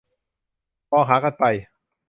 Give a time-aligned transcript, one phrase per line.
[0.89, 1.43] มองหากันไป